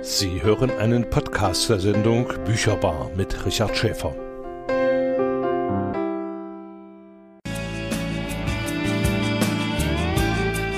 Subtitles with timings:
[0.00, 4.14] Sie hören einen Podcast der Sendung Bücherbar mit Richard Schäfer.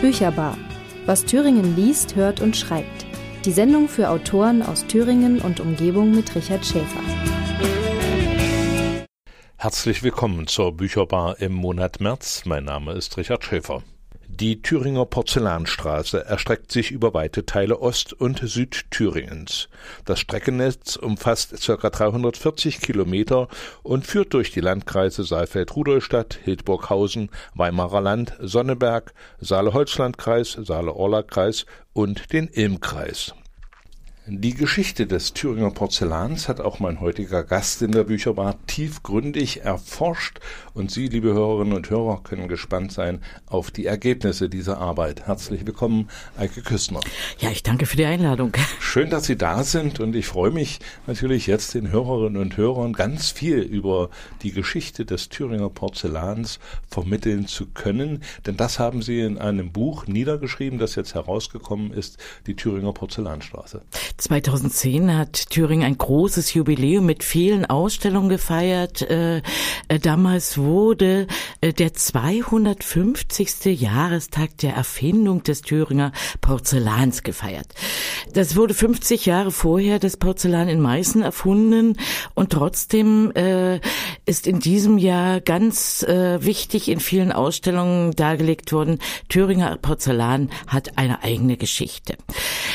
[0.01, 0.57] Bücherbar.
[1.05, 3.05] Was Thüringen liest, hört und schreibt.
[3.45, 7.03] Die Sendung für Autoren aus Thüringen und Umgebung mit Richard Schäfer.
[9.59, 12.45] Herzlich willkommen zur Bücherbar im Monat März.
[12.47, 13.83] Mein Name ist Richard Schäfer.
[14.33, 19.69] Die Thüringer Porzellanstraße erstreckt sich über weite Teile Ost- und Südthüringens.
[20.05, 21.91] Das Streckennetz umfasst ca.
[21.91, 23.49] 340 Kilometer
[23.83, 33.35] und führt durch die Landkreise Saalfeld-Rudolstadt, Hildburghausen, Weimarer Land, Sonneberg, Saale-Holzlandkreis, Saale-Orla-Kreis und den Ilmkreis.
[34.33, 40.39] Die Geschichte des Thüringer Porzellans hat auch mein heutiger Gast in der Bücherbar tiefgründig erforscht
[40.73, 45.27] und Sie, liebe Hörerinnen und Hörer, können gespannt sein auf die Ergebnisse dieser Arbeit.
[45.27, 46.09] Herzlich willkommen,
[46.39, 47.01] Eike Küstner.
[47.41, 48.53] Ja, ich danke für die Einladung.
[48.79, 50.79] Schön, dass Sie da sind und ich freue mich
[51.09, 54.11] natürlich jetzt den Hörerinnen und Hörern ganz viel über
[54.43, 60.07] die Geschichte des Thüringer Porzellans vermitteln zu können, denn das haben Sie in einem Buch
[60.07, 63.83] niedergeschrieben, das jetzt herausgekommen ist, die Thüringer Porzellanstraße.
[64.21, 69.01] 2010 hat Thüringen ein großes Jubiläum mit vielen Ausstellungen gefeiert.
[69.03, 69.39] Äh,
[69.89, 71.27] äh, damals wurde
[71.63, 73.81] äh, der 250.
[73.81, 76.13] Jahrestag der Erfindung des Thüringer
[76.43, 77.69] Porzellans gefeiert.
[78.35, 81.97] Das wurde 50 Jahre vorher das Porzellan in Meißen erfunden
[82.35, 83.33] und trotzdem
[84.27, 91.23] ist in diesem Jahr ganz wichtig in vielen Ausstellungen dargelegt worden, Thüringer Porzellan hat eine
[91.23, 92.17] eigene Geschichte.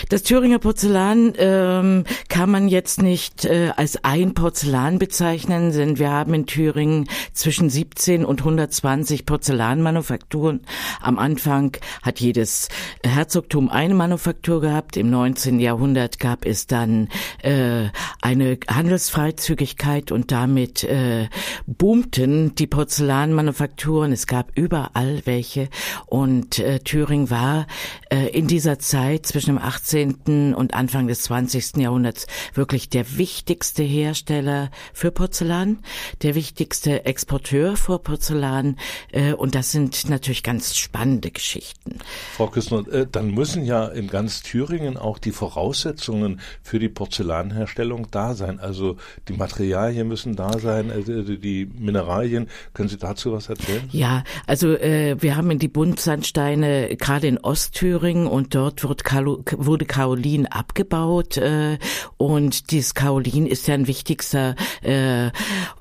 [0.10, 6.12] Das Thüringer Porzellan ähm, kann man jetzt nicht äh, als ein Porzellan bezeichnen, denn wir
[6.12, 10.62] haben in Thüringen zwischen 17 und 120 Porzellanmanufakturen.
[11.02, 12.70] Am Anfang hat jedes
[13.04, 14.98] Herzogtum eine Manufaktur gehabt.
[14.98, 15.60] Im 19.
[15.60, 17.10] Jahrhundert gab es dann
[17.42, 17.90] äh,
[18.22, 21.28] eine Handelsfreizügigkeit und damit äh,
[21.68, 24.12] boomten die Porzellanmanufakturen.
[24.12, 25.70] Es gab überall welche
[26.06, 27.68] und äh, Thüringen war
[28.10, 30.54] äh, in dieser Zeit zwischen dem 18.
[30.54, 31.78] und Anfang des 20.
[31.78, 35.80] Jahrhunderts wirklich der wichtigste Hersteller für Porzellan,
[36.22, 38.78] der wichtigste Exporteur für Porzellan
[39.12, 42.00] äh, und das sind natürlich ganz spannende Geschichten.
[42.36, 48.08] Frau Küssner, äh, dann müssen ja in ganz Thüringen auch die Voraussetzungen für die Porzellanherstellung
[48.12, 48.60] da sein.
[48.60, 52.48] Also die Materialien müssen da sein, also die Mineralien.
[52.74, 53.88] Können Sie dazu was erzählen?
[53.92, 59.86] Ja, also äh, wir haben in die Buntsandsteine gerade in Ostthüringen und dort wird wurde
[59.86, 61.05] Kaolin abgebaut
[61.38, 61.78] äh,
[62.18, 65.32] und dieses Kaolin ist ja ein wichtigster äh,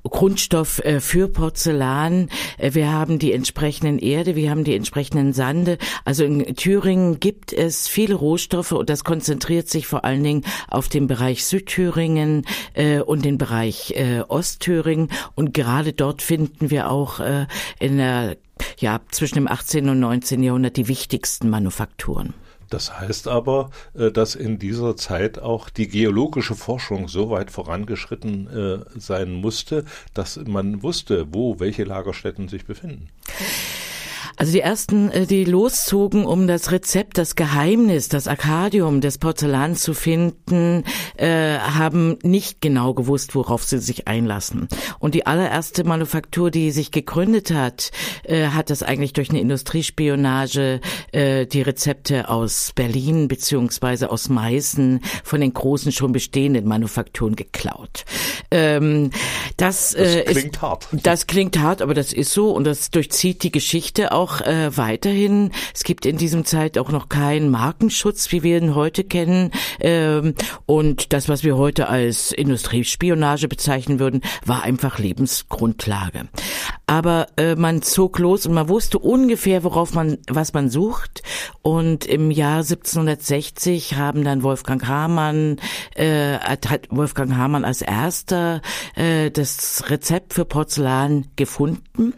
[0.03, 2.29] Grundstoff äh, für Porzellan.
[2.59, 5.79] Äh, wir haben die entsprechenden Erde, wir haben die entsprechenden Sande.
[6.05, 10.89] Also in Thüringen gibt es viele Rohstoffe und das konzentriert sich vor allen Dingen auf
[10.89, 17.21] den Bereich Südthüringen äh, und den Bereich äh, Ostthüringen und gerade dort finden wir auch
[17.21, 17.47] äh,
[17.81, 18.37] in der
[18.79, 19.89] ja, zwischen dem 18.
[19.89, 20.43] und 19.
[20.43, 22.35] Jahrhundert die wichtigsten Manufakturen.
[22.71, 28.49] Das heißt aber, äh, dass in dieser Zeit auch die geologische Forschung so weit vorangeschritten
[28.49, 33.09] äh, sein musste, dass man wusste, wo welche Lagerstätten sich befinden.
[34.37, 39.81] Also die ersten, äh, die loszogen, um das Rezept, das Geheimnis, das Arkadium des Porzellans
[39.81, 40.85] zu finden,
[41.17, 44.69] äh, haben nicht genau gewusst, worauf sie sich einlassen.
[44.99, 47.91] Und die allererste Manufaktur, die sich gegründet hat,
[48.25, 50.81] äh, hat das eigentlich durch eine Industriespionage
[51.13, 58.05] äh, die Rezepte aus Berlin beziehungsweise aus Meißen von den großen schon bestehenden Manufakturen geklaut.
[58.51, 59.11] Ähm,
[59.57, 60.89] das, das äh, klingt ist, hart.
[60.93, 64.75] Das klingt hart, aber das ist so und das durchzieht die Geschichte auch auch äh,
[64.77, 65.51] weiterhin.
[65.75, 69.51] Es gibt in diesem Zeit auch noch keinen Markenschutz, wie wir ihn heute kennen.
[69.81, 76.29] Ähm, und das, was wir heute als Industriespionage bezeichnen würden, war einfach Lebensgrundlage.
[76.87, 81.23] Aber äh, man zog los und man wusste ungefähr, worauf man, was man sucht.
[81.61, 85.57] Und im Jahr 1760 haben dann Wolfgang Hamann,
[85.97, 88.63] äh, hat Wolfgang Hamann als erster
[88.97, 92.15] äh, das Rezept für Porzellan gefunden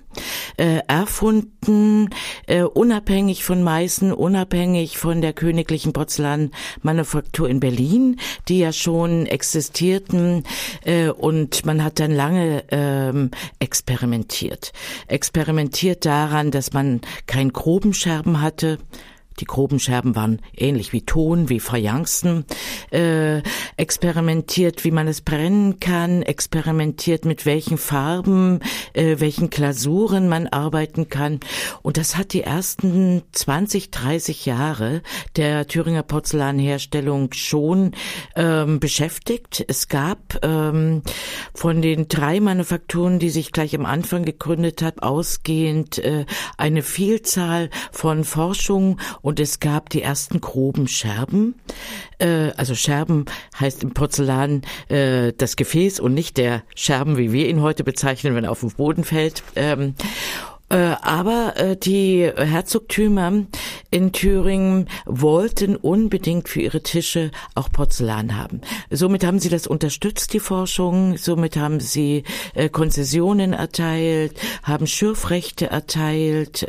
[0.57, 2.11] äh, erfunden,
[2.47, 8.19] äh, unabhängig von Meißen, unabhängig von der königlichen Porzellanmanufaktur in Berlin,
[8.49, 10.45] die ja schon existierten.
[10.85, 14.73] Äh, und man hat dann lange ähm, experimentiert.
[15.09, 18.79] Experimentiert daran, dass man kein Grobenscherben hatte,
[19.39, 22.45] Die groben Scherben waren ähnlich wie Ton, wie Fayancen,
[22.91, 23.43] äh,
[23.77, 28.61] experimentiert, wie man es brennen kann, experimentiert mit welchen Farben,
[28.95, 31.41] äh, welchen Glasuren man arbeiten kann.
[31.83, 35.03] Und das hat die ersten 20, 30 Jahre
[35.37, 37.93] der Thüringer Porzellanherstellung schon
[38.35, 39.65] ähm, beschäftigt.
[39.69, 41.03] Es gab ähm,
[41.55, 46.25] von den drei Manufakturen, die sich gleich am Anfang gegründet hat, ausgehend äh,
[46.57, 51.57] eine Vielzahl von Forschungen und es gab die ersten groben Scherben.
[52.19, 53.25] Äh, also Scherben
[53.59, 58.37] heißt im Porzellan äh, das Gefäß und nicht der Scherben, wie wir ihn heute bezeichnen,
[58.37, 59.43] wenn er auf den Boden fällt.
[59.57, 60.05] Ähm, äh,
[60.75, 63.45] aber äh, die Herzogtümer
[63.91, 68.63] in Thüringen wollten unbedingt für ihre Tische auch Porzellan haben.
[68.91, 71.17] Somit haben sie das unterstützt, die Forschung.
[71.17, 72.25] Somit haben sie
[72.55, 76.67] äh, Konzessionen erteilt, haben Schürfrechte erteilt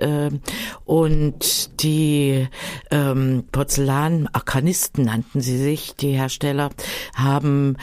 [0.86, 2.48] und die
[2.92, 6.70] ähm, Porzellanarkanisten nannten sie sich, die Hersteller,
[7.16, 7.78] haben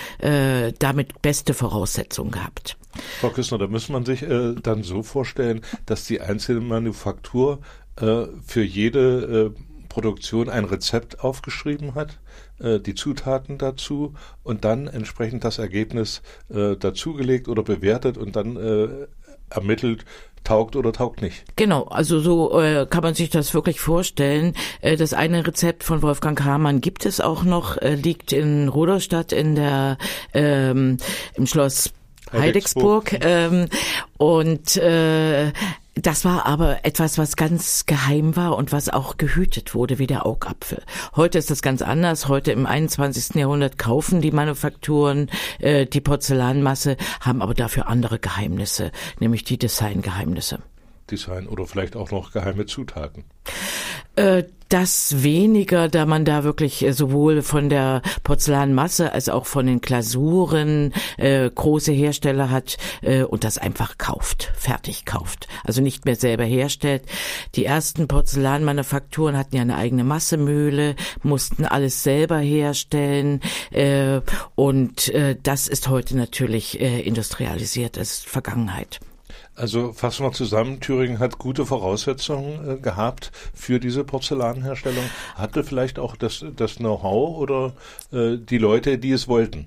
[0.78, 2.76] damit beste Voraussetzungen gehabt.
[3.20, 7.60] Frau Küssner, da muss man sich äh, dann so vorstellen, dass die einzelne Manufaktur
[8.00, 12.18] äh, für jede äh, Produktion ein Rezept aufgeschrieben hat,
[12.58, 18.56] äh, die Zutaten dazu und dann entsprechend das Ergebnis äh, dazugelegt oder bewertet und dann
[18.56, 19.06] äh,
[19.50, 20.04] ermittelt,
[20.42, 21.44] taugt oder taugt nicht.
[21.56, 24.54] Genau, also so äh, kann man sich das wirklich vorstellen.
[24.80, 29.32] Äh, das eine Rezept von Wolfgang Hamann gibt es auch noch, äh, liegt in Ruderstadt
[29.32, 29.96] in der
[30.34, 30.98] ähm,
[31.34, 31.92] im Schloss
[32.32, 33.24] Heidecksburg.
[33.24, 33.68] Ähm,
[34.18, 35.52] und äh,
[35.94, 40.26] das war aber etwas, was ganz geheim war und was auch gehütet wurde, wie der
[40.26, 40.82] Augapfel.
[41.14, 42.26] Heute ist das ganz anders.
[42.26, 43.36] Heute im 21.
[43.36, 45.30] Jahrhundert kaufen die Manufakturen
[45.60, 48.90] äh, die Porzellanmasse, haben aber dafür andere Geheimnisse,
[49.20, 50.58] nämlich die Designgeheimnisse.
[51.10, 53.24] Design oder vielleicht auch noch geheime Zutaten.
[54.16, 54.44] Äh,
[54.74, 59.80] das weniger, da man da wirklich äh, sowohl von der Porzellanmasse als auch von den
[59.80, 65.46] Glasuren äh, große Hersteller hat äh, und das einfach kauft, fertig kauft.
[65.62, 67.02] Also nicht mehr selber herstellt.
[67.54, 73.40] Die ersten Porzellanmanufakturen hatten ja eine eigene Massemühle, mussten alles selber herstellen
[73.70, 74.22] äh,
[74.56, 78.98] und äh, das ist heute natürlich äh, industrialisiert, das ist Vergangenheit.
[79.56, 85.04] Also fassen wir zusammen, Thüringen hat gute Voraussetzungen äh, gehabt für diese Porzellanherstellung,
[85.36, 87.72] hatte vielleicht auch das, das Know-how oder
[88.12, 89.66] äh, die Leute, die es wollten.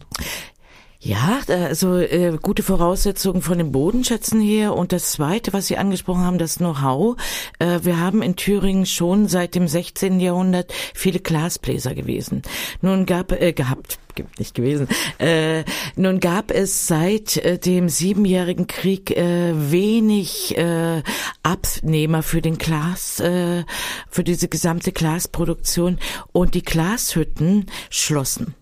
[0.99, 4.75] Ja, also äh, gute Voraussetzungen von den Bodenschätzen her.
[4.75, 7.17] Und das Zweite, was Sie angesprochen haben, das Know-how.
[7.59, 10.19] Äh, wir haben in Thüringen schon seit dem 16.
[10.19, 12.41] Jahrhundert viele Glasbläser gewesen.
[12.81, 13.99] Nun gab äh, gehabt
[14.39, 14.87] nicht gewesen.
[15.19, 15.63] Äh,
[15.95, 21.03] nun gab es seit äh, dem Siebenjährigen Krieg äh, wenig äh,
[21.43, 23.63] Abnehmer für den Glas, äh,
[24.09, 25.99] für diese gesamte Glasproduktion
[26.31, 28.55] und die Glashütten schlossen.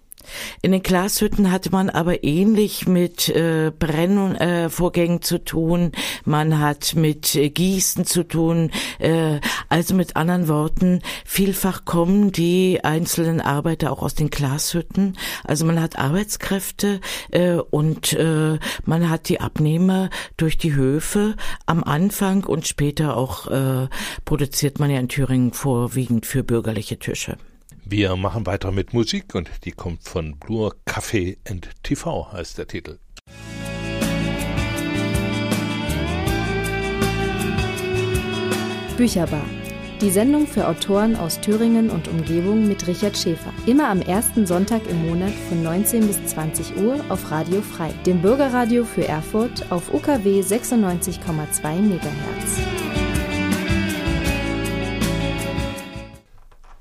[0.61, 5.91] In den Glashütten hatte man aber ähnlich mit äh, Brennvorgängen äh, zu tun.
[6.23, 8.71] Man hat mit äh, Gießen zu tun.
[8.99, 9.39] Äh,
[9.69, 15.17] also mit anderen Worten, vielfach kommen die einzelnen Arbeiter auch aus den Glashütten.
[15.43, 17.01] Also man hat Arbeitskräfte
[17.31, 21.35] äh, und äh, man hat die Abnehmer durch die Höfe
[21.65, 23.87] am Anfang und später auch äh,
[24.25, 27.37] produziert man ja in Thüringen vorwiegend für bürgerliche Tische.
[27.87, 32.65] Wir machen weiter mit Musik und die kommt von Blur Café and TV heißt der
[32.65, 32.97] Titel.
[38.97, 39.45] Bücherbar.
[40.01, 43.53] Die Sendung für Autoren aus Thüringen und Umgebung mit Richard Schäfer.
[43.67, 48.19] Immer am ersten Sonntag im Monat von 19 bis 20 Uhr auf Radio Frei, dem
[48.19, 52.84] Bürgerradio für Erfurt auf UKW 96,2 MHz.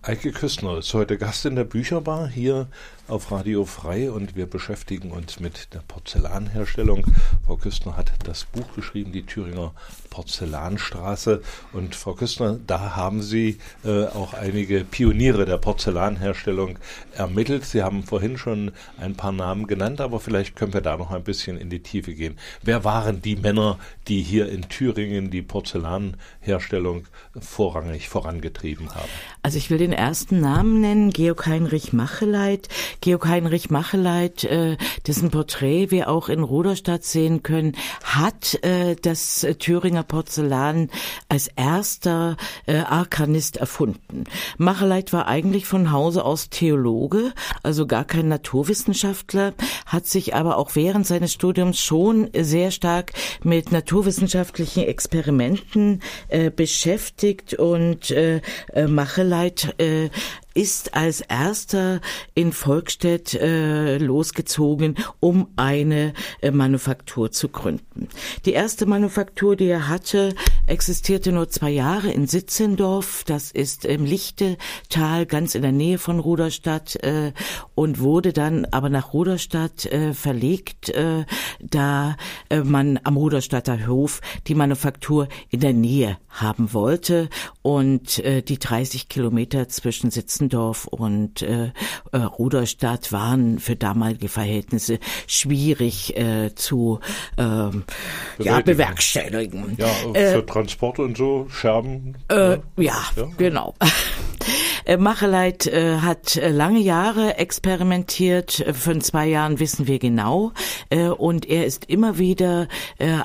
[0.06, 2.66] Eike Küstner ist heute Gast in der Bücherbar hier
[3.06, 7.04] auf Radio Frei und wir beschäftigen uns mit der Porzellanherstellung.
[7.46, 9.73] Frau Küstner hat das Buch geschrieben, die Thüringer
[10.14, 11.42] Porzellanstraße.
[11.73, 16.78] Und Frau Küstner, da haben Sie äh, auch einige Pioniere der Porzellanherstellung
[17.12, 17.64] ermittelt.
[17.64, 21.25] Sie haben vorhin schon ein paar Namen genannt, aber vielleicht können wir da noch ein
[21.25, 22.38] bisschen in die Tiefe gehen.
[22.62, 27.06] Wer waren die Männer, die hier in Thüringen die Porzellanherstellung
[27.40, 29.08] vorrangig vorangetrieben haben?
[29.42, 32.68] Also ich will den ersten Namen nennen, Georg Heinrich Macheleit.
[33.04, 39.46] Georg Heinrich Macheleit, äh, dessen Porträt wir auch in Ruderstadt sehen können, hat äh, das
[39.58, 40.88] Thüringer Porzellan
[41.28, 44.25] als erster äh, Arkanist erfunden.
[44.56, 49.52] Macheleit war eigentlich von Hause aus Theologe, also gar kein Naturwissenschaftler,
[49.84, 57.52] hat sich aber auch während seines Studiums schon sehr stark mit naturwissenschaftlichen Experimenten äh, beschäftigt
[57.52, 58.40] und äh,
[58.73, 60.08] äh Macheleit äh,
[60.54, 62.00] ist als erster
[62.34, 68.08] in Volkstedt äh, losgezogen, um eine äh, Manufaktur zu gründen.
[68.44, 70.34] Die erste Manufaktur, die er hatte,
[70.66, 73.25] existierte nur zwei Jahre in Sitzendorf.
[73.26, 77.32] Das ist im Lichtetal, ganz in der Nähe von Ruderstadt, äh,
[77.75, 81.25] und wurde dann aber nach Ruderstadt äh, verlegt, äh,
[81.61, 82.16] da
[82.49, 87.28] äh, man am Ruderstadter Hof die Manufaktur in der Nähe haben wollte
[87.62, 90.11] und äh, die 30 Kilometer zwischen
[90.44, 91.72] Sitzendorf und äh,
[92.12, 97.00] äh, Ruderstadt waren für damalige Verhältnisse schwierig äh, zu
[97.36, 99.76] äh, ja, bewerkstelligen.
[99.78, 102.16] Ja, für äh, Transport und so, Scherben.
[102.28, 103.74] Äh, ja, ja, ja, genau.
[104.85, 108.64] Äh, Macheleit äh, hat äh, lange Jahre experimentiert.
[108.73, 110.53] Von zwei Jahren wissen wir genau.
[111.19, 112.69] Und er ist immer wieder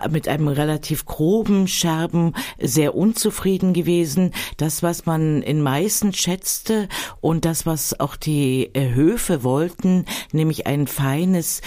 [0.10, 4.34] mit einem relativ groben Scherben sehr unzufrieden gewesen.
[4.58, 6.88] Das, was man in Meißen schätzte
[7.22, 11.62] und das, was auch die Höfe wollten, nämlich ein feines,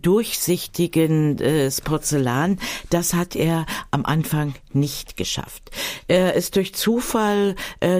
[0.00, 2.58] durchsichtiges Porzellan,
[2.90, 5.70] das hat er am Anfang nicht geschafft.
[6.08, 7.54] Er ist durch Zufall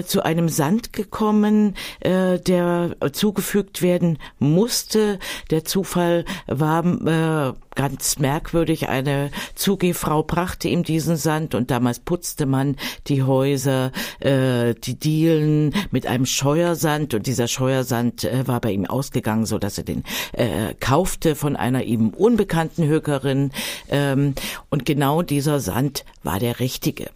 [0.05, 5.19] zu einem Sand gekommen gekommen, äh, der zugefügt werden musste.
[5.51, 8.87] Der Zufall war äh, ganz merkwürdig.
[8.87, 15.73] Eine Zugehfrau brachte ihm diesen Sand und damals putzte man die Häuser, äh, die Dielen
[15.91, 20.03] mit einem Scheuersand und dieser Scheuersand äh, war bei ihm ausgegangen, so dass er den
[20.31, 23.51] äh, kaufte von einer ihm unbekannten Hökerin
[23.89, 24.33] ähm,
[24.69, 27.07] und genau dieser Sand war der richtige.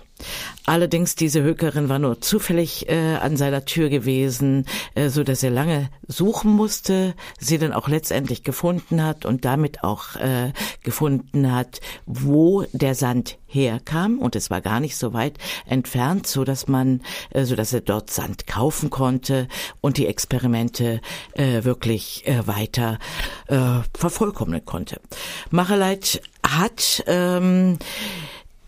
[0.66, 5.50] Allerdings diese Hökerin war nur zufällig äh, an seiner Tür gewesen, äh, so dass er
[5.50, 11.82] lange suchen musste, sie dann auch letztendlich gefunden hat und damit auch äh, gefunden hat,
[12.06, 17.02] wo der Sand herkam und es war gar nicht so weit entfernt, so dass man,
[17.32, 19.48] äh, so dass er dort Sand kaufen konnte
[19.82, 21.02] und die Experimente
[21.34, 23.00] äh, wirklich äh, weiter
[23.48, 25.02] äh, vervollkommnen konnte.
[25.50, 27.78] Macheleit hat ähm,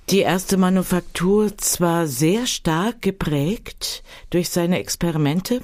[0.09, 5.61] die erste Manufaktur zwar sehr stark geprägt durch seine Experimente,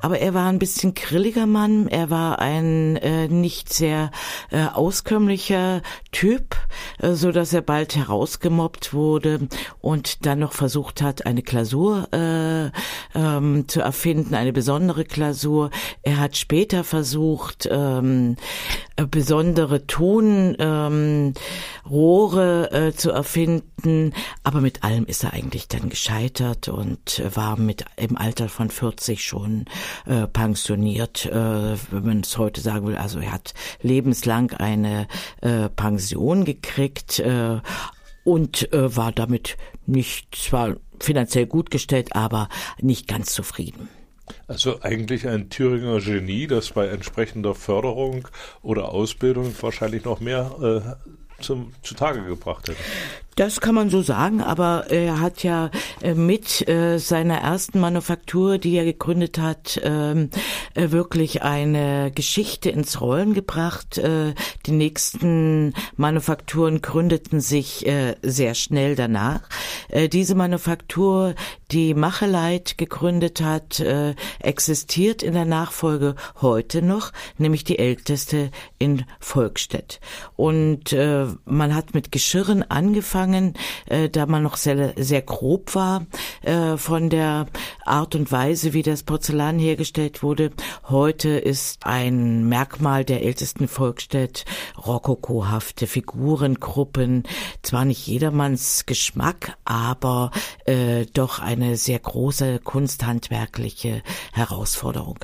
[0.00, 4.10] aber er war ein bisschen grilliger Mann, er war ein äh, nicht sehr
[4.50, 6.56] äh, auskömmlicher Typ,
[6.98, 9.48] äh, so dass er bald herausgemobbt wurde
[9.80, 12.70] und dann noch versucht hat, eine Klausur äh,
[13.14, 15.70] ähm, zu erfinden, eine besondere Klausur.
[16.02, 18.36] Er hat später versucht, ähm,
[18.96, 21.34] äh, besondere Tonrohre
[21.88, 24.14] ähm, äh, zu erfinden,
[24.44, 29.24] aber mit allem ist er eigentlich dann gescheitert und war mit im Alter von 40
[29.24, 29.39] schon
[30.06, 31.32] äh, pensioniert, äh,
[31.90, 32.96] wenn man es heute sagen will.
[32.96, 35.06] Also er hat lebenslang eine
[35.40, 37.60] äh, Pension gekriegt äh,
[38.24, 39.56] und äh, war damit
[39.86, 42.48] nicht zwar finanziell gut gestellt, aber
[42.80, 43.88] nicht ganz zufrieden.
[44.46, 48.28] Also eigentlich ein Thüringer Genie, das bei entsprechender Förderung
[48.62, 50.96] oder Ausbildung wahrscheinlich noch mehr
[51.40, 52.78] äh, zum, zutage gebracht hätte.
[53.40, 55.70] Das kann man so sagen, aber er hat ja
[56.02, 60.28] äh, mit äh, seiner ersten Manufaktur, die er gegründet hat, ähm,
[60.74, 63.98] äh, wirklich eine Geschichte ins Rollen gebracht.
[64.66, 67.86] Die nächsten Manufakturen gründeten sich
[68.22, 69.42] sehr schnell danach.
[70.12, 71.34] Diese Manufaktur,
[71.70, 73.82] die Macheleit gegründet hat,
[74.40, 80.00] existiert in der Nachfolge heute noch, nämlich die älteste in Volkstedt.
[80.36, 80.94] Und
[81.44, 83.54] man hat mit Geschirren angefangen, angefangen,
[83.86, 86.06] äh, da man noch sehr, sehr grob war
[86.42, 87.46] äh, von der
[87.84, 90.50] Art und Weise, wie das Porzellan hergestellt wurde.
[90.88, 94.44] Heute ist ein Merkmal der ältesten Volksstädt
[94.86, 97.24] rokokohafte Figurengruppen.
[97.62, 100.30] Zwar nicht jedermanns Geschmack, aber
[100.64, 105.18] äh, doch eine sehr große kunsthandwerkliche Herausforderung.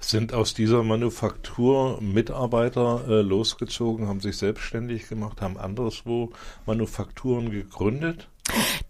[0.00, 6.30] Sind aus dieser Manufaktur Mitarbeiter äh, losgezogen, haben sich selbstständig gemacht, haben anderswo
[6.66, 8.28] Manufakturen gegründet?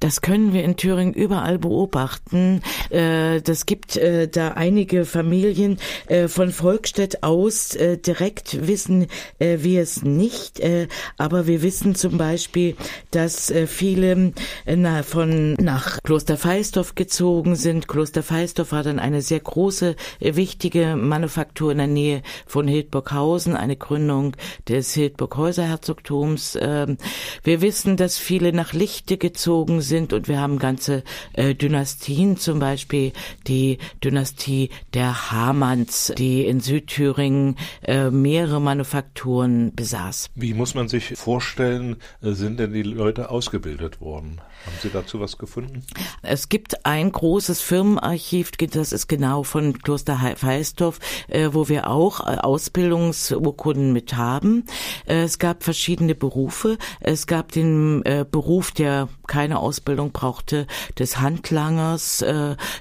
[0.00, 2.62] Das können wir in Thüringen überall beobachten.
[2.90, 9.06] Äh, das gibt äh, da einige Familien äh, von Volkstedt aus direkt wissen
[9.38, 10.60] wir es nicht,
[11.16, 12.76] aber wir wissen zum Beispiel,
[13.10, 14.32] dass viele
[15.04, 17.88] von nach Kloster Feistorf gezogen sind.
[17.88, 23.76] Kloster Feistorf war dann eine sehr große, wichtige Manufaktur in der Nähe von Hildburghausen, eine
[23.76, 24.36] Gründung
[24.68, 26.58] des Hildburghäuser Herzogtums.
[26.60, 26.98] Ähm,
[27.42, 29.47] wir wissen, dass viele nach Lichte gezogen
[29.80, 31.02] sind und wir haben ganze
[31.32, 33.12] äh, Dynastien, zum Beispiel
[33.46, 40.30] die Dynastie der Hamanns, die in Südthüringen äh, mehrere Manufakturen besaß.
[40.34, 44.40] Wie muss man sich vorstellen, äh, sind denn die Leute ausgebildet worden?
[44.66, 45.82] Haben Sie dazu was gefunden?
[46.22, 52.20] Es gibt ein großes Firmenarchiv, das ist genau von Kloster Feistorf, äh, wo wir auch
[52.20, 54.64] äh, Ausbildungsurkunden mit haben.
[55.06, 56.76] Es gab verschiedene Berufe.
[57.00, 60.66] Es gab den Beruf, der keine Ausbildung brauchte,
[60.98, 62.24] des Handlangers,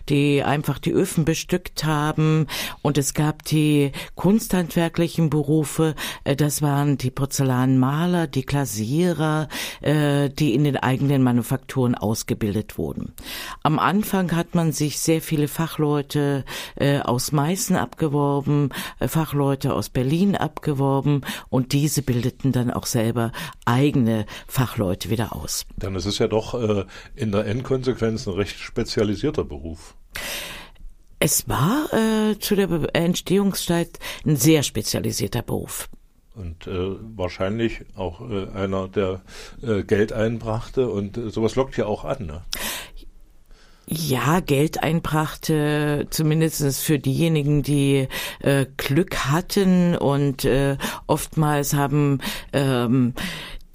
[0.10, 2.48] die einfach die Öfen bestückt haben.
[2.82, 9.48] Und es gab die kunsthandwerklichen Berufe, das waren die Porzellanmaler, die Glasierer,
[9.84, 13.14] die in den eigenen Manufakturen ausgebildet wurden.
[13.64, 19.90] Am Anfang hat man sich sehr viele Fachleute äh, aus Meißen abgeworben, äh, Fachleute aus
[19.90, 23.32] Berlin abgeworben und diese bildeten dann auch selber
[23.66, 25.66] eigene Fachleute wieder aus.
[25.78, 29.96] Dann ist es ja doch äh, in der Endkonsequenz ein recht spezialisierter Beruf.
[31.20, 35.90] Es war äh, zu der Entstehungszeit ein sehr spezialisierter Beruf
[36.38, 39.22] und äh, wahrscheinlich auch äh, einer, der
[39.62, 42.28] äh, Geld einbrachte und äh, sowas lockt ja auch an.
[42.28, 42.42] Ne?
[43.90, 48.08] Ja, Geld einbrachte, zumindest für diejenigen, die
[48.42, 50.78] äh, Glück hatten und äh,
[51.08, 52.20] oftmals haben
[52.52, 53.14] ähm,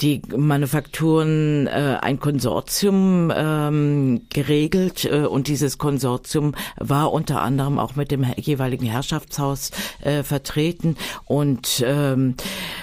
[0.02, 7.94] die Manufakturen äh, ein Konsortium ähm, geregelt äh, und dieses Konsortium war unter anderem auch
[7.94, 12.34] mit dem jeweiligen Herrschaftshaus äh, vertreten und ähm,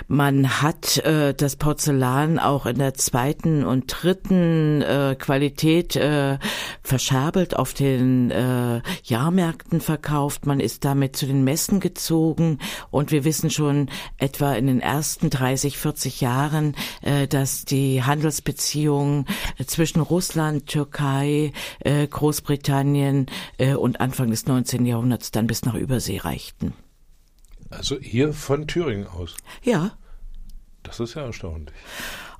[0.07, 6.37] man hat äh, das Porzellan auch in der zweiten und dritten äh, Qualität äh,
[6.83, 10.45] verscherbelt auf den äh, Jahrmärkten verkauft.
[10.45, 12.59] Man ist damit zu den Messen gezogen
[12.91, 19.25] und wir wissen schon etwa in den ersten 30, 40 Jahren äh, dass die Handelsbeziehungen
[19.57, 23.27] äh, zwischen Russland, Türkei, äh, Großbritannien
[23.77, 24.85] und Anfang des 19.
[24.85, 26.73] Jahrhunderts dann bis nach Übersee reichten.
[27.69, 29.35] Also hier von Thüringen aus?
[29.63, 29.91] Ja.
[30.83, 31.75] Das ist ja erstaunlich.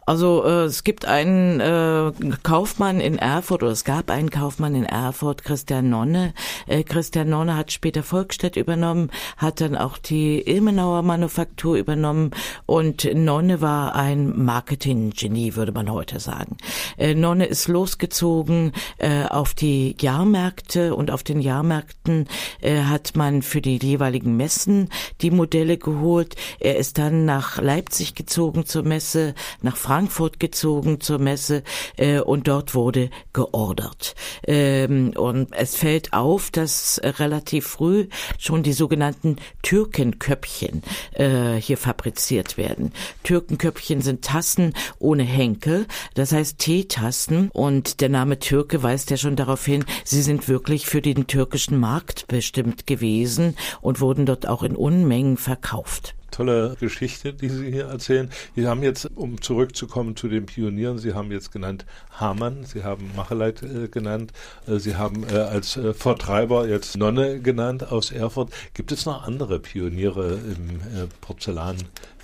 [0.09, 2.11] Also äh, es gibt einen äh,
[2.41, 6.33] Kaufmann in Erfurt oder es gab einen Kaufmann in Erfurt, Christian Nonne.
[6.65, 12.31] Äh, Christian Nonne hat später Volkstedt übernommen, hat dann auch die Ilmenauer Manufaktur übernommen
[12.65, 16.57] und Nonne war ein Marketinggenie, würde man heute sagen.
[16.97, 22.27] Äh, Nonne ist losgezogen äh, auf die Jahrmärkte und auf den Jahrmärkten
[22.61, 24.89] äh, hat man für die jeweiligen Messen
[25.21, 26.35] die Modelle geholt.
[26.59, 31.61] Er ist dann nach Leipzig gezogen zur Messe, nach Frankreich Frankfurt gezogen zur Messe
[31.97, 34.15] äh, und dort wurde geordert.
[34.47, 38.07] Ähm, und es fällt auf, dass relativ früh
[38.37, 40.83] schon die sogenannten Türkenköpfchen
[41.15, 42.93] äh, hier fabriziert werden.
[43.23, 49.35] Türkenköpfchen sind Tassen ohne Henkel, das heißt Teetassen und der Name Türke weist ja schon
[49.35, 54.63] darauf hin, sie sind wirklich für den türkischen Markt bestimmt gewesen und wurden dort auch
[54.63, 58.29] in Unmengen verkauft tolle Geschichte, die Sie hier erzählen.
[58.55, 63.11] Sie haben jetzt, um zurückzukommen zu den Pionieren, Sie haben jetzt genannt Hamann, Sie haben
[63.13, 64.31] Macheleit äh, genannt,
[64.65, 68.53] äh, Sie haben äh, als äh, Vertreiber jetzt Nonne genannt aus Erfurt.
[68.73, 71.75] Gibt es noch andere Pioniere im äh, Porzellan?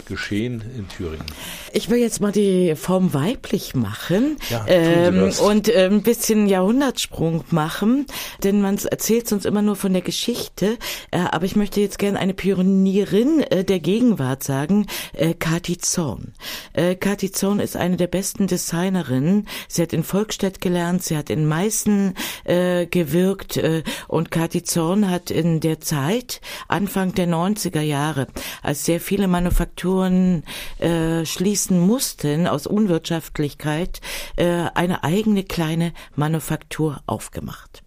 [0.07, 1.25] geschehen in Thüringen?
[1.73, 7.43] Ich will jetzt mal die Form weiblich machen ja, ähm, und äh, ein bisschen Jahrhundertsprung
[7.49, 8.05] machen,
[8.43, 10.77] denn man erzählt uns immer nur von der Geschichte,
[11.11, 16.33] aber ich möchte jetzt gerne eine Pionierin der Gegenwart sagen, äh, Kati Zorn.
[16.73, 19.47] Äh, Kati Zorn ist eine der besten Designerinnen.
[19.67, 22.13] Sie hat in Volkstedt gelernt, sie hat in Meißen
[22.43, 28.27] äh, gewirkt äh, und Kati Zorn hat in der Zeit, Anfang der 90er Jahre,
[28.61, 30.43] als sehr viele Manufakturen
[30.77, 34.01] äh, schließen mussten aus Unwirtschaftlichkeit,
[34.35, 37.84] äh, eine eigene kleine Manufaktur aufgemacht.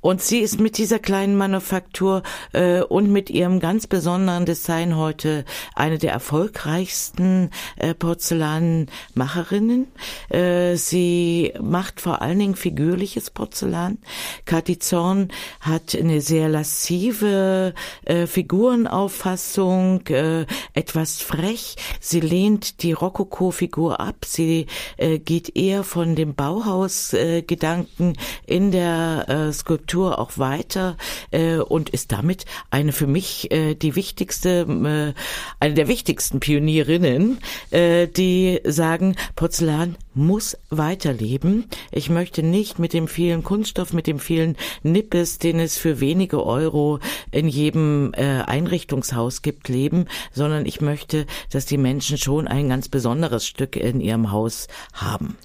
[0.00, 5.44] Und sie ist mit dieser kleinen Manufaktur äh, und mit ihrem ganz besonderen Design heute
[5.74, 9.88] eine der erfolgreichsten äh, Porzellanmacherinnen.
[10.30, 13.98] Äh, sie macht vor allen Dingen figürliches Porzellan.
[14.44, 15.28] Kathi Zorn
[15.60, 21.76] hat eine sehr lassive äh, Figurenauffassung, äh, etwas frech.
[22.00, 24.24] Sie lehnt die Rokoko-Figur ab.
[24.24, 24.66] Sie
[24.96, 30.96] äh, geht eher von dem Bauhaus-Gedanken äh, in der äh, Skulptur auch weiter
[31.30, 35.14] äh, und ist damit eine für mich äh, die wichtigste, äh,
[35.60, 37.38] eine der wichtigsten Pionierinnen,
[37.70, 41.66] äh, die sagen, Porzellan muss weiterleben.
[41.90, 46.44] Ich möchte nicht mit dem vielen Kunststoff, mit dem vielen Nippes, den es für wenige
[46.44, 46.98] Euro
[47.30, 52.88] in jedem äh, Einrichtungshaus gibt, leben, sondern ich möchte, dass die Menschen schon ein ganz
[52.88, 55.36] besonderes Stück in ihrem Haus haben.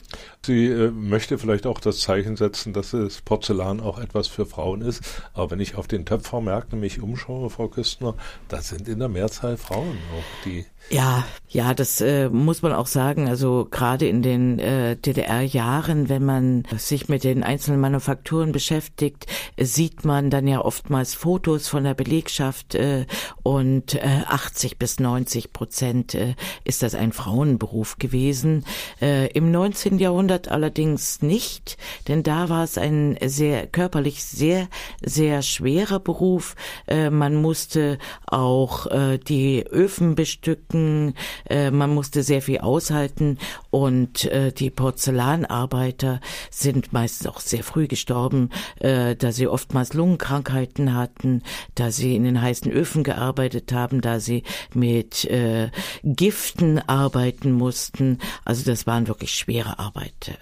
[0.46, 4.82] Sie äh, möchte vielleicht auch das Zeichen setzen, dass das Porzellan auch etwas für Frauen
[4.82, 5.02] ist.
[5.34, 8.16] Aber wenn ich auf den Töpfermärkten mich umschaue, Frau Küstner,
[8.50, 12.88] da sind in der Mehrzahl Frauen auch, die ja, ja, das äh, muss man auch
[12.88, 13.28] sagen.
[13.28, 14.60] Also gerade in den
[14.96, 21.14] DDR-Jahren, wenn man sich mit den einzelnen Manufakturen beschäftigt, äh, sieht man dann ja oftmals
[21.16, 23.06] Fotos von der Belegschaft äh,
[23.44, 28.66] und äh, 80 bis 90 Prozent äh, ist das ein Frauenberuf gewesen.
[29.02, 30.00] Äh, Im 19.
[30.00, 34.68] Jahrhundert allerdings nicht, denn da war es ein sehr körperlich sehr,
[35.04, 36.56] sehr schwerer Beruf.
[36.88, 41.14] Äh, man musste auch äh, die Öfen bestücken
[41.50, 43.38] äh, man musste sehr viel aushalten
[43.70, 50.96] und äh, die Porzellanarbeiter sind meistens auch sehr früh gestorben, äh, da sie oftmals Lungenkrankheiten
[50.96, 51.44] hatten,
[51.76, 55.70] da sie in den heißen Öfen gearbeitet haben, da sie mit äh,
[56.04, 58.20] Giften arbeiten mussten.
[58.46, 60.38] Also das waren wirklich schwere Arbeit.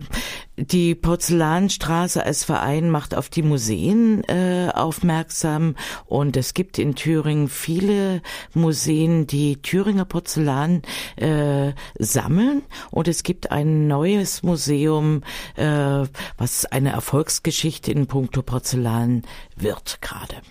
[0.59, 7.47] die Porzellanstraße als Verein macht auf die Museen äh, aufmerksam und es gibt in Thüringen
[7.47, 8.21] viele
[8.53, 10.81] Museen, die Thüringer Porzellan
[11.15, 15.23] äh, sammeln und es gibt ein neues Museum,
[15.55, 16.03] äh,
[16.37, 18.98] was eine Erfolgsgeschichte in puncto Porzellan
[19.55, 20.41] wird gerade.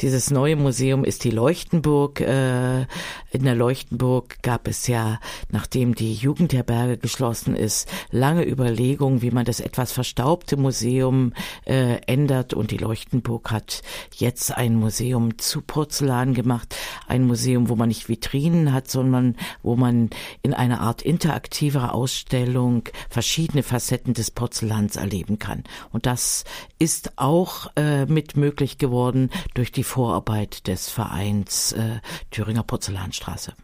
[0.00, 2.20] Dieses neue Museum ist die Leuchtenburg.
[2.20, 2.82] Äh,
[3.30, 5.18] in der Leuchtenburg gab es ja,
[5.50, 11.32] nachdem die Jugendherberge geschlossen ist, lange Überlegungen, wie man das etwas verstaubte Museum
[11.64, 12.52] äh, ändert.
[12.52, 13.80] Und die Leuchtenburg hat
[14.14, 16.76] jetzt ein Museum zu Porzellan gemacht.
[17.08, 20.10] Ein Museum, wo man nicht Vitrinen hat, sondern wo man
[20.42, 25.64] in einer Art interaktiver Ausstellung verschiedene Facetten des Porzellans erleben kann.
[25.90, 26.44] Und das
[26.78, 33.54] ist auch äh, mit möglich geworden durch die Vorarbeit des Vereins äh, Thüringer Porzellanstraße.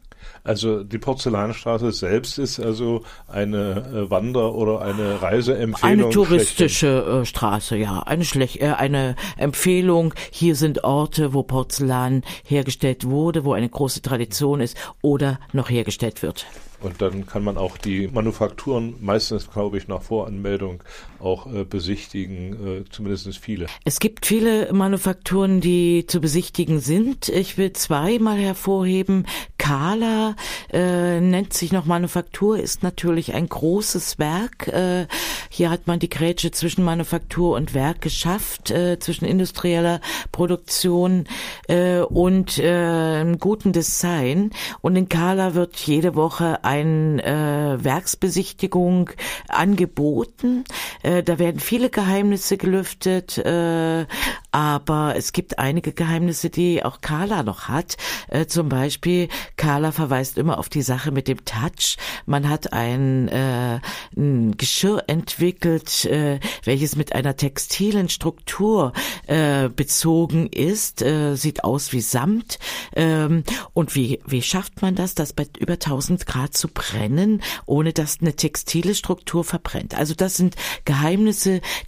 [0.45, 6.05] Also die Porzellanstraße selbst ist also eine äh, Wander- oder eine Reiseempfehlung.
[6.05, 8.01] Eine touristische äh, Straße, ja.
[8.01, 10.15] Eine, Schlech äh, eine Empfehlung.
[10.31, 16.23] Hier sind Orte, wo Porzellan hergestellt wurde, wo eine große Tradition ist oder noch hergestellt
[16.23, 16.47] wird.
[16.81, 20.83] Und dann kann man auch die Manufakturen meistens, glaube ich, nach Voranmeldung
[21.23, 23.67] auch äh, besichtigen, äh, zumindest viele.
[23.85, 27.29] Es gibt viele Manufakturen, die zu besichtigen sind.
[27.29, 29.27] Ich will zwei mal hervorheben.
[29.59, 30.35] Kala
[30.73, 34.69] äh, nennt sich noch Manufaktur, ist natürlich ein großes Werk.
[34.69, 35.07] Äh,
[35.51, 40.01] hier hat man die Grätsche zwischen Manufaktur und Werk geschafft, äh, zwischen industrieller
[40.33, 41.27] Produktion
[41.69, 44.51] äh, und äh, guten Design.
[44.81, 49.11] Und in Kala wird jede Woche eine äh, Werksbesichtigung
[49.49, 50.65] angeboten.
[51.03, 54.07] Äh, da werden viele Geheimnisse gelüftet, äh,
[54.53, 57.97] aber es gibt einige Geheimnisse, die auch Carla noch hat.
[58.29, 61.97] Äh, zum Beispiel, Carla verweist immer auf die Sache mit dem Touch.
[62.27, 63.81] Man hat ein, äh,
[64.17, 68.93] ein Geschirr entwickelt, äh, welches mit einer textilen Struktur
[69.27, 72.59] äh, bezogen ist, äh, sieht aus wie Samt.
[72.95, 77.93] Ähm, und wie, wie schafft man das, das bei über 1000 Grad zu brennen, ohne
[77.93, 79.95] dass eine textile Struktur verbrennt?
[79.97, 81.02] Also das sind Geheimnisse,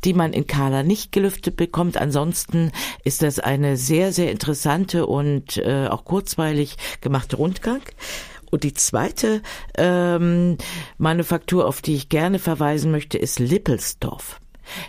[0.04, 1.96] die man in Carla nicht gelüftet bekommt.
[1.96, 2.72] Ansonsten
[3.04, 7.82] ist das eine sehr, sehr interessante und äh, auch kurzweilig gemachte Rundgang.
[8.50, 9.42] Und die zweite
[9.76, 10.58] ähm,
[10.98, 14.40] Manufaktur, auf die ich gerne verweisen möchte, ist Lippelsdorf.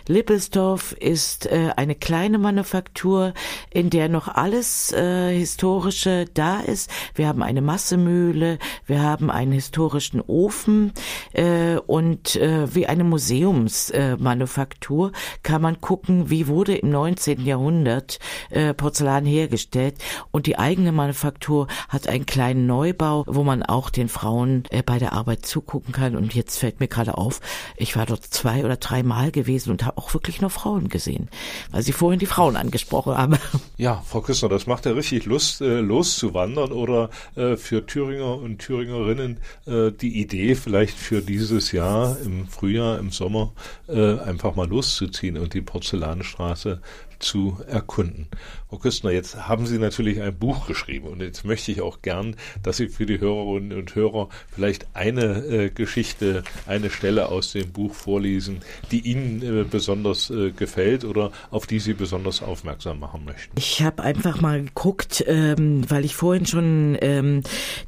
[0.08, 3.34] Lippelsdorf ist äh, eine kleine Manufaktur,
[3.70, 6.90] in der noch alles äh, historische da ist.
[7.14, 10.92] Wir haben eine Massemühle, wir haben einen historischen Ofen
[11.32, 15.12] äh, und äh, wie eine Museumsmanufaktur
[15.42, 17.44] kann man gucken, wie wurde im 19.
[17.44, 18.18] Jahrhundert
[18.50, 19.96] äh, Porzellan hergestellt
[20.30, 24.98] und die eigene Manufaktur hat einen kleinen Neubau, wo man auch den Frauen äh, bei
[24.98, 27.40] der Arbeit zugucken kann und jetzt fällt mir gerade auf,
[27.76, 30.88] ich war dort zwei oder drei Mal gewesen gewesen und habe auch wirklich nur Frauen
[30.88, 31.28] gesehen,
[31.70, 33.36] weil Sie vorhin die Frauen angesprochen haben.
[33.78, 38.58] Ja, Frau Küssner, das macht ja richtig Lust, äh, loszuwandern oder äh, für Thüringer und
[38.58, 43.52] Thüringerinnen äh, die Idee vielleicht für dieses Jahr im Frühjahr, im Sommer
[43.86, 46.80] äh, einfach mal loszuziehen und die Porzellanstraße
[47.18, 48.28] zu erkunden.
[48.68, 52.36] Frau Küstner, jetzt haben Sie natürlich ein Buch geschrieben und jetzt möchte ich auch gern,
[52.62, 57.72] dass Sie für die Hörerinnen und Hörer vielleicht eine äh, Geschichte, eine Stelle aus dem
[57.72, 63.24] Buch vorlesen, die Ihnen äh, besonders äh, gefällt oder auf die Sie besonders aufmerksam machen
[63.24, 63.56] möchten.
[63.56, 67.42] Ich habe einfach mal geguckt, ähm, weil ich vorhin schon ähm,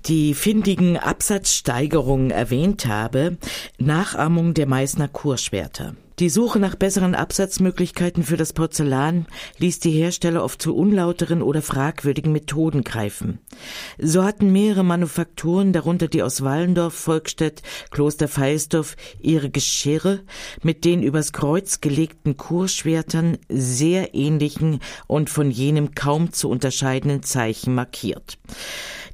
[0.07, 3.37] die findigen Absatzsteigerungen erwähnt habe,
[3.79, 5.95] Nachahmung der Meißner Kurschwerter.
[6.19, 9.27] Die Suche nach besseren Absatzmöglichkeiten für das Porzellan
[9.59, 13.39] ließ die Hersteller oft zu unlauteren oder fragwürdigen Methoden greifen.
[13.99, 20.25] So hatten mehrere Manufakturen, darunter die aus Wallendorf, Volkstedt, Kloster Feisdorf, ihre Geschirre
[20.61, 27.77] mit den übers Kreuz gelegten Kurschwertern sehr ähnlichen und von jenem kaum zu unterscheidenden Zeichen
[27.77, 28.39] markiert.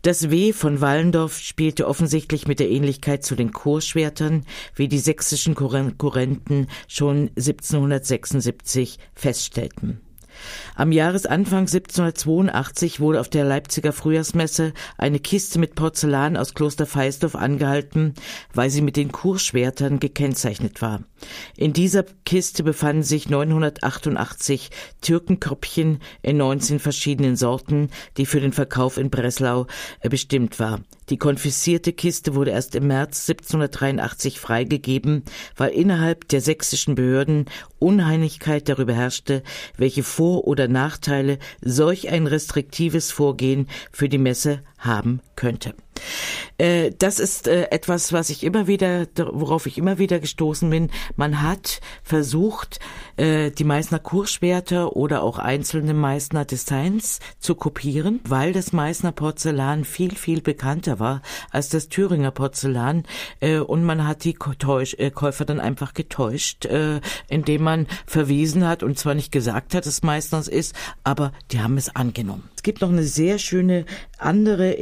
[0.04, 5.54] Das W von Wallendorf spielte offensichtlich mit der Ähnlichkeit zu den Chorschwertern, wie die sächsischen
[5.54, 10.00] Konkurrenten schon 1776 feststellten.
[10.74, 17.36] Am Jahresanfang 1782 wurde auf der Leipziger Frühjahrsmesse eine Kiste mit Porzellan aus Kloster Feisdorf
[17.36, 18.14] angehalten,
[18.52, 21.04] weil sie mit den Kurschwertern gekennzeichnet war.
[21.56, 28.98] In dieser Kiste befanden sich 988 Türkenköpfchen in 19 verschiedenen Sorten, die für den Verkauf
[28.98, 29.66] in Breslau
[30.00, 30.80] äh, bestimmt war.
[31.10, 35.22] Die konfiszierte Kiste wurde erst im März 1783 freigegeben,
[35.56, 37.44] weil innerhalb der sächsischen Behörden
[37.78, 39.42] Uneinigkeit darüber herrschte,
[39.76, 45.74] welche Vor- oder Nachteile solch ein restriktives Vorgehen für die Messe haben könnte.
[46.58, 50.90] Äh, das ist äh, etwas, was ich immer wieder, worauf ich immer wieder gestoßen bin.
[51.16, 52.78] Man hat versucht,
[53.16, 59.84] äh, die Meißner Kurschwerter oder auch einzelne Meißner Designs zu kopieren, weil das Meißner Porzellan
[59.84, 63.04] viel, viel bekannter war als das Thüringer Porzellan.
[63.66, 66.66] Und man hat die Käufer dann einfach getäuscht,
[67.28, 71.76] indem man verwiesen hat und zwar nicht gesagt hat, dass Meißners ist, aber die haben
[71.76, 72.48] es angenommen.
[72.64, 73.84] Es gibt noch eine sehr schöne
[74.16, 74.78] andere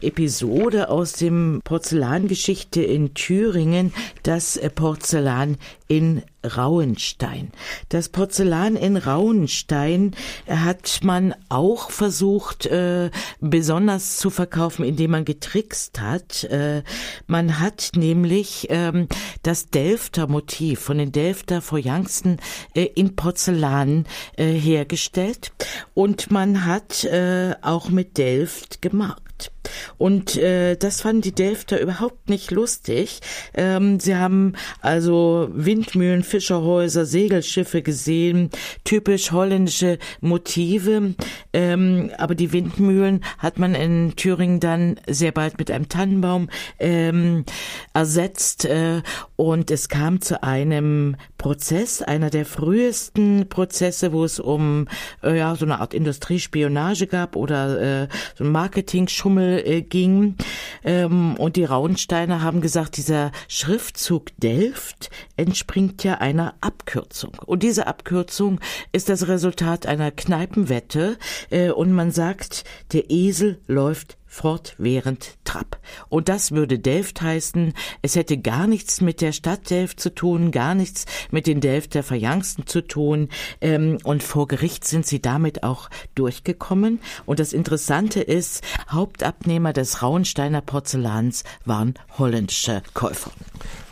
[0.00, 5.56] Episode aus dem Porzellangeschichte in Thüringen, das Porzellan
[5.88, 7.50] in Rauenstein.
[7.88, 10.14] Das Porzellan in Rauenstein
[10.48, 16.44] hat man auch versucht, äh, besonders zu verkaufen, indem man getrickst hat.
[16.44, 16.82] Äh,
[17.26, 19.08] man hat nämlich ähm,
[19.42, 22.38] das Delfter Motiv von den Delfter Feuillangsten
[22.74, 25.52] äh, in Porzellan äh, hergestellt
[25.94, 29.52] und man hat äh, auch mit Delft gemacht.
[29.98, 33.20] Und äh, das fanden die Delfter überhaupt nicht lustig.
[33.54, 38.50] Ähm, sie haben also Windmühlen, Fischerhäuser, Segelschiffe gesehen,
[38.84, 41.14] typisch holländische Motive.
[41.52, 46.48] Ähm, aber die Windmühlen hat man in Thüringen dann sehr bald mit einem Tannenbaum
[46.78, 47.44] ähm,
[47.92, 48.64] ersetzt.
[48.64, 49.02] Äh,
[49.36, 54.88] und es kam zu einem Prozess, einer der frühesten Prozesse, wo es um
[55.22, 60.36] äh, ja, so eine Art Industriespionage gab oder äh, so ein Marketing-Schummel äh, ging.
[60.84, 67.32] Ähm, und die Rauensteiner haben gesagt, dieser Schriftzug Delft entspringt ja einer Abkürzung.
[67.44, 68.60] Und diese Abkürzung
[68.92, 71.18] ist das Resultat einer Kneipenwette.
[71.50, 75.80] Äh, und man sagt, der Esel läuft fortwährend Trab.
[76.10, 77.72] Und das würde Delft heißen.
[78.02, 82.02] Es hätte gar nichts mit der Stadt Delft zu tun, gar nichts mit den Delfter
[82.02, 83.30] Verjangsten zu tun.
[83.62, 87.00] Ähm, und vor Gericht sind sie damit auch durchgekommen.
[87.24, 93.30] Und das Interessante ist, Hauptabnehmer des Rauensteiner Porzellans waren holländische Käufer.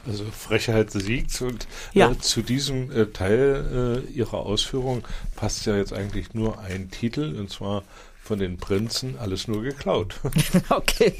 [0.06, 2.10] Also Frechheit siegt und ja.
[2.10, 5.02] äh, zu diesem äh, Teil äh, Ihrer Ausführung
[5.36, 7.82] passt ja jetzt eigentlich nur ein Titel und zwar
[8.24, 10.18] von den Prinzen alles nur geklaut.
[10.70, 11.14] okay.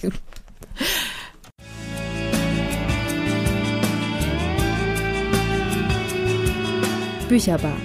[7.29, 7.77] Bücherbar.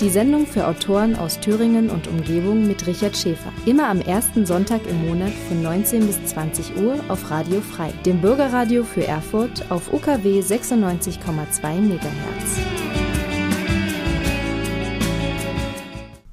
[0.00, 3.52] Die Sendung für Autoren aus Thüringen und Umgebung mit Richard Schäfer.
[3.66, 8.20] Immer am ersten Sonntag im Monat von 19 bis 20 Uhr auf Radio Frei, dem
[8.20, 12.81] Bürgerradio für Erfurt auf UKW 96,2 MHz.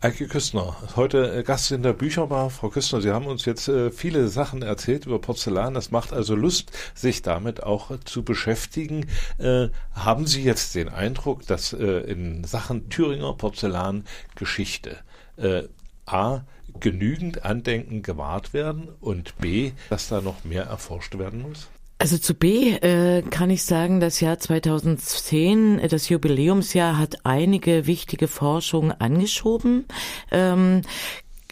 [0.02, 2.50] Eike Küstner, heute äh, Gast in der Bücherbar.
[2.52, 5.74] Frau Küstner, Sie haben uns jetzt äh, viele Sachen erzählt über Porzellan.
[5.74, 9.08] Das macht also Lust, sich damit auch zu beschäftigen.
[9.40, 15.00] Äh, haben Sie jetzt den Eindruck, dass in Sachen Thüringer Porzellangeschichte
[15.36, 15.64] äh,
[16.06, 16.46] A
[16.80, 21.68] genügend Andenken gewahrt werden und B, dass da noch mehr erforscht werden muss?
[22.02, 27.88] Also zu B äh, kann ich sagen, das Jahr 2010, äh, das Jubiläumsjahr, hat einige
[27.88, 29.86] wichtige Forschungen angeschoben.
[30.32, 30.84] Ähm,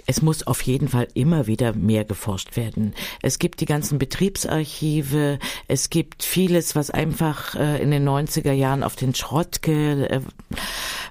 [0.05, 2.93] es muss auf jeden Fall immer wieder mehr geforscht werden.
[3.21, 8.83] Es gibt die ganzen Betriebsarchive, es gibt vieles, was einfach äh, in den 90er Jahren
[8.83, 10.21] auf den Schrott ge, äh,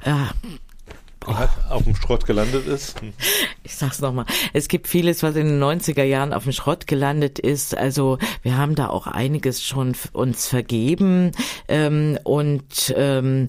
[0.05, 0.15] äh,
[1.27, 3.01] auf dem Schrott gelandet ist.
[3.63, 4.27] Ich sag's nochmal.
[4.53, 7.77] Es gibt vieles, was in den 90er Jahren auf dem Schrott gelandet ist.
[7.77, 11.33] Also wir haben da auch einiges schon uns vergeben.
[11.69, 13.49] Ähm, und ähm,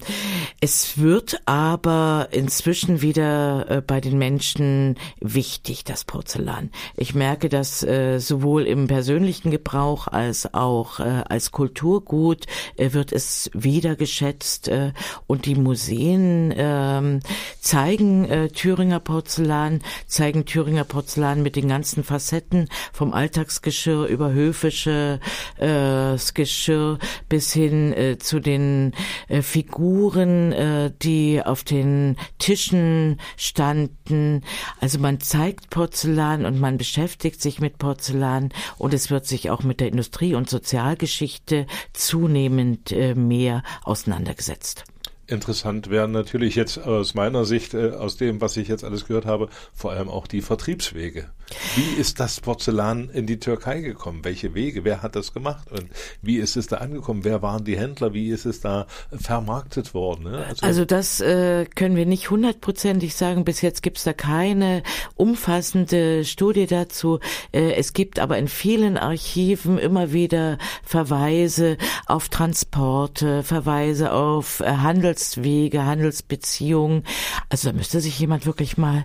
[0.60, 6.70] es wird aber inzwischen wieder äh, bei den Menschen wichtig, das Porzellan.
[6.96, 13.12] Ich merke das äh, sowohl im persönlichen Gebrauch als auch äh, als Kulturgut äh, wird
[13.12, 14.68] es wieder geschätzt.
[14.68, 14.92] Äh,
[15.26, 17.20] und die Museen äh,
[17.68, 25.20] zeigen äh, Thüringer Porzellan, zeigen Thüringer Porzellan mit den ganzen Facetten vom Alltagsgeschirr über höfische
[25.58, 28.94] äh, Geschirr bis hin äh, zu den
[29.28, 34.44] äh, Figuren, äh, die auf den Tischen standen.
[34.80, 39.62] Also man zeigt Porzellan und man beschäftigt sich mit Porzellan und es wird sich auch
[39.62, 44.86] mit der Industrie- und Sozialgeschichte zunehmend äh, mehr auseinandergesetzt.
[45.28, 49.26] Interessant wären natürlich jetzt aus meiner Sicht, äh, aus dem, was ich jetzt alles gehört
[49.26, 51.30] habe, vor allem auch die Vertriebswege.
[51.74, 54.24] Wie ist das Porzellan in die Türkei gekommen?
[54.24, 54.84] Welche Wege?
[54.84, 55.70] Wer hat das gemacht?
[55.70, 55.86] Und
[56.22, 57.24] wie ist es da angekommen?
[57.24, 58.14] Wer waren die Händler?
[58.14, 60.24] Wie ist es da vermarktet worden?
[60.24, 60.44] Ne?
[60.46, 63.44] Also, also, das äh, können wir nicht hundertprozentig sagen.
[63.44, 64.82] Bis jetzt gibt es da keine
[65.14, 67.20] umfassende Studie dazu.
[67.52, 74.66] Äh, es gibt aber in vielen Archiven immer wieder Verweise auf Transporte, Verweise auf äh,
[74.66, 77.04] Handelswege, Handelsbeziehungen.
[77.48, 79.04] Also da müsste sich jemand wirklich mal,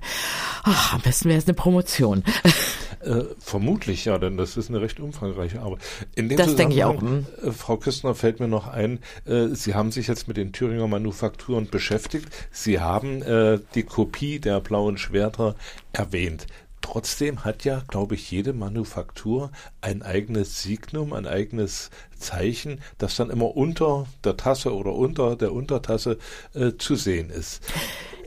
[0.63, 2.23] ach, am besten wäre es eine Promotion.
[3.03, 5.79] Äh, vermutlich, ja, denn das ist eine recht umfangreiche Arbeit.
[6.15, 7.01] In dem das denke ich auch.
[7.01, 7.25] Hm.
[7.43, 10.87] Äh, Frau Küstner fällt mir noch ein, äh, Sie haben sich jetzt mit den Thüringer
[10.87, 12.29] Manufakturen beschäftigt.
[12.51, 15.55] Sie haben äh, die Kopie der blauen Schwerter
[15.91, 16.47] erwähnt.
[16.81, 23.29] Trotzdem hat ja, glaube ich, jede Manufaktur ein eigenes Signum, ein eigenes Zeichen, das dann
[23.29, 26.17] immer unter der Tasse oder unter der Untertasse
[26.53, 27.61] äh, zu sehen ist.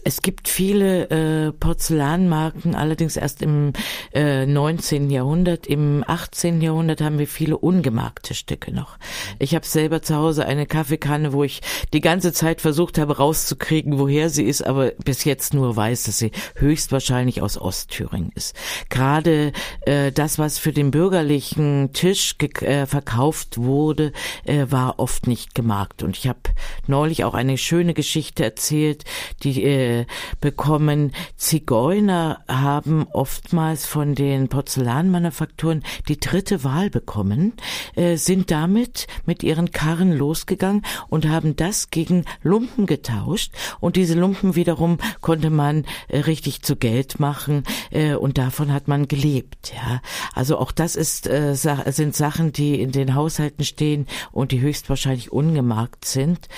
[0.06, 3.72] Es gibt viele äh, Porzellanmarken, allerdings erst im
[4.14, 5.10] äh, 19.
[5.10, 5.66] Jahrhundert.
[5.66, 6.60] Im 18.
[6.60, 8.98] Jahrhundert haben wir viele ungemarkte Stücke noch.
[9.40, 11.60] Ich habe selber zu Hause eine Kaffeekanne, wo ich
[11.92, 16.18] die ganze Zeit versucht habe rauszukriegen, woher sie ist, aber bis jetzt nur weiß, dass
[16.18, 18.54] sie höchstwahrscheinlich aus Ostthüringen ist.
[18.90, 19.50] Gerade
[19.86, 24.12] äh, das, was für den bürgerlichen Tisch äh, verkauft wurde,
[24.44, 26.04] äh, war oft nicht gemarkt.
[26.04, 26.38] Und ich habe
[26.86, 29.02] neulich auch eine schöne Geschichte erzählt,
[29.42, 29.95] die äh,
[30.40, 31.12] bekommen.
[31.36, 37.52] Zigeuner haben oftmals von den Porzellanmanufakturen die dritte Wahl bekommen,
[37.94, 44.14] äh, sind damit mit ihren Karren losgegangen und haben das gegen Lumpen getauscht und diese
[44.14, 49.72] Lumpen wiederum konnte man äh, richtig zu Geld machen äh, und davon hat man gelebt.
[49.74, 50.00] Ja,
[50.34, 56.04] also auch das ist sind Sachen, die in den Haushalten stehen und die höchstwahrscheinlich ungemarkt
[56.04, 56.48] sind.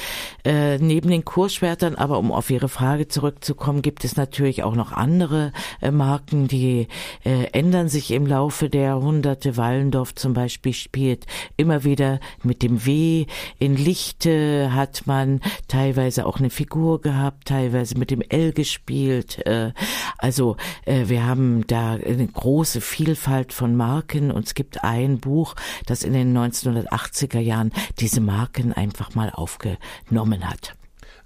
[0.45, 5.53] Neben den Kurschwertern, aber um auf Ihre Frage zurückzukommen, gibt es natürlich auch noch andere
[5.81, 6.89] äh, Marken, die
[7.25, 9.57] äh, ändern sich im Laufe der Jahrhunderte.
[9.57, 13.27] Wallendorf zum Beispiel spielt immer wieder mit dem W.
[13.59, 19.45] In Lichte hat man teilweise auch eine Figur gehabt, teilweise mit dem L gespielt.
[19.47, 19.73] Äh,
[20.17, 25.55] also äh, wir haben da eine große Vielfalt von Marken und es gibt ein Buch,
[25.87, 30.79] das in den 1980er Jahren diese Marken einfach mal aufgenommen hat.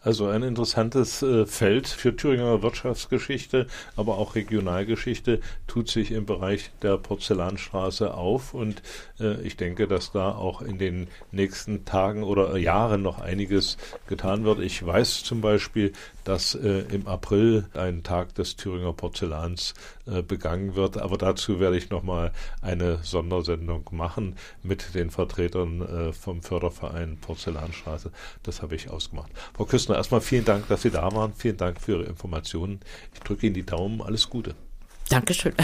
[0.05, 6.71] Also ein interessantes äh, Feld für Thüringer Wirtschaftsgeschichte, aber auch Regionalgeschichte tut sich im Bereich
[6.83, 8.83] der Porzellanstraße auf und
[9.21, 13.77] äh, ich denke, dass da auch in den nächsten Tagen oder Jahren noch einiges
[14.09, 14.59] getan wird.
[14.59, 15.93] Ich weiß zum Beispiel,
[16.25, 19.75] dass äh, im April ein Tag des Thüringer Porzellans
[20.07, 20.99] äh, begangen wird.
[20.99, 28.11] Aber dazu werde ich nochmal eine Sondersendung machen mit den Vertretern äh, vom Förderverein Porzellanstraße.
[28.43, 29.31] Das habe ich ausgemacht.
[29.55, 31.33] Frau Küstner, erstmal vielen Dank, dass Sie da waren.
[31.35, 32.81] Vielen Dank für Ihre Informationen.
[33.15, 34.01] Ich drücke Ihnen die Daumen.
[34.03, 34.55] Alles Gute.
[35.09, 35.55] Dankeschön.